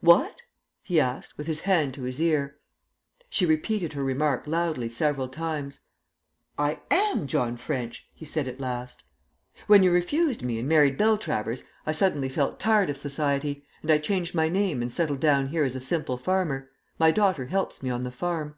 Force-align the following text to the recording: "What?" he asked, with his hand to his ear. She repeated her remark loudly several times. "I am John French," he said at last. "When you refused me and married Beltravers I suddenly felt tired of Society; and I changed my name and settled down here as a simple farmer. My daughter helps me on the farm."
"What?" 0.00 0.38
he 0.82 0.98
asked, 0.98 1.38
with 1.38 1.46
his 1.46 1.60
hand 1.60 1.94
to 1.94 2.02
his 2.02 2.20
ear. 2.20 2.58
She 3.30 3.46
repeated 3.46 3.92
her 3.92 4.02
remark 4.02 4.48
loudly 4.48 4.88
several 4.88 5.28
times. 5.28 5.82
"I 6.58 6.80
am 6.90 7.28
John 7.28 7.56
French," 7.56 8.04
he 8.12 8.24
said 8.24 8.48
at 8.48 8.58
last. 8.58 9.04
"When 9.68 9.84
you 9.84 9.92
refused 9.92 10.42
me 10.42 10.58
and 10.58 10.68
married 10.68 10.98
Beltravers 10.98 11.62
I 11.86 11.92
suddenly 11.92 12.28
felt 12.28 12.58
tired 12.58 12.90
of 12.90 12.96
Society; 12.98 13.64
and 13.82 13.92
I 13.92 13.98
changed 13.98 14.34
my 14.34 14.48
name 14.48 14.82
and 14.82 14.90
settled 14.90 15.20
down 15.20 15.46
here 15.50 15.62
as 15.62 15.76
a 15.76 15.80
simple 15.80 16.16
farmer. 16.18 16.72
My 16.98 17.12
daughter 17.12 17.46
helps 17.46 17.80
me 17.80 17.88
on 17.88 18.02
the 18.02 18.10
farm." 18.10 18.56